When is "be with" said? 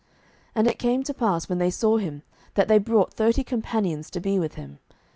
4.19-4.55